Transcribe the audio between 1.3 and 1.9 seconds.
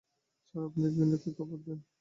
খবর দেবেন?